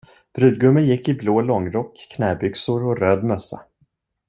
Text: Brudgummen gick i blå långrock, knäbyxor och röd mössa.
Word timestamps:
Brudgummen 0.33 0.83
gick 0.85 1.07
i 1.09 1.13
blå 1.13 1.41
långrock, 1.41 2.07
knäbyxor 2.15 2.83
och 2.83 2.97
röd 2.97 3.23
mössa. 3.23 3.61